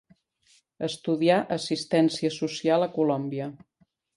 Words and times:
Estudià 0.87 1.35
Assistència 1.57 2.33
Social 2.39 2.87
a 2.87 2.91
Colòmbia. 2.99 3.53